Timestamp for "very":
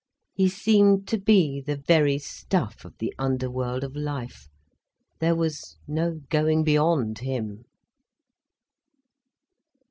1.77-2.17